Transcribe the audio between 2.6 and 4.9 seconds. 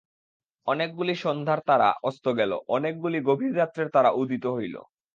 অনেকগুলি গভীর রাত্রের তারা উদিত হইল।